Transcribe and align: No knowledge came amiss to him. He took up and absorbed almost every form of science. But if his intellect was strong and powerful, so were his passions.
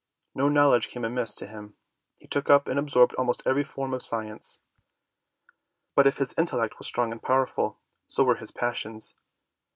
No 0.33 0.49
knowledge 0.49 0.87
came 0.87 1.05
amiss 1.05 1.31
to 1.35 1.45
him. 1.45 1.75
He 2.19 2.27
took 2.27 2.49
up 2.49 2.67
and 2.67 2.79
absorbed 2.79 3.13
almost 3.19 3.43
every 3.45 3.63
form 3.63 3.93
of 3.93 4.01
science. 4.01 4.57
But 5.95 6.07
if 6.07 6.17
his 6.17 6.33
intellect 6.39 6.79
was 6.79 6.87
strong 6.87 7.11
and 7.11 7.21
powerful, 7.21 7.79
so 8.07 8.23
were 8.23 8.37
his 8.37 8.49
passions. 8.49 9.13